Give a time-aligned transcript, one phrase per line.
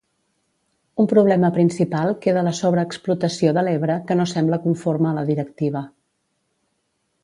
[1.03, 5.89] Un problema principal queda la sobreexplotació de l'Ebre que no sembla conforme a la directiva.